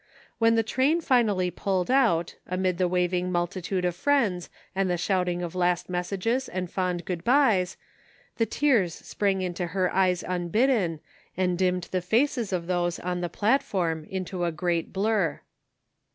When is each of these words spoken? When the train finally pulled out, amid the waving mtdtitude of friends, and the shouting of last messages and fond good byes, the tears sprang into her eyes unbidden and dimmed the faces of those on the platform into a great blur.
When 0.39 0.55
the 0.55 0.63
train 0.63 0.99
finally 0.99 1.51
pulled 1.51 1.91
out, 1.91 2.33
amid 2.47 2.79
the 2.79 2.87
waving 2.87 3.29
mtdtitude 3.31 3.85
of 3.85 3.95
friends, 3.95 4.49
and 4.73 4.89
the 4.89 4.97
shouting 4.97 5.43
of 5.43 5.53
last 5.53 5.91
messages 5.91 6.49
and 6.49 6.71
fond 6.71 7.05
good 7.05 7.23
byes, 7.23 7.77
the 8.37 8.47
tears 8.47 8.95
sprang 8.95 9.43
into 9.43 9.67
her 9.77 9.93
eyes 9.93 10.23
unbidden 10.27 11.01
and 11.37 11.55
dimmed 11.55 11.87
the 11.91 12.01
faces 12.01 12.51
of 12.51 12.65
those 12.65 12.97
on 12.97 13.21
the 13.21 13.29
platform 13.29 14.05
into 14.05 14.43
a 14.43 14.51
great 14.51 14.91
blur. 14.91 15.39